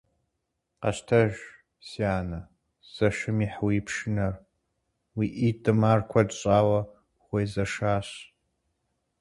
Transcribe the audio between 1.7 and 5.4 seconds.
си анэ, зэшым ихь уи пшынэр, уи